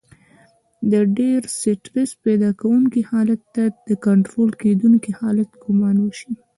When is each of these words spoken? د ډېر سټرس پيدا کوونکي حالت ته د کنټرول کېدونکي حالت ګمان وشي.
د 0.91 0.93
ډېر 1.17 1.39
سټرس 1.59 2.09
پيدا 2.25 2.49
کوونکي 2.61 3.01
حالت 3.11 3.41
ته 3.55 3.63
د 3.87 3.89
کنټرول 4.05 4.49
کېدونکي 4.63 5.11
حالت 5.19 5.49
ګمان 5.63 5.95
وشي. 6.01 6.31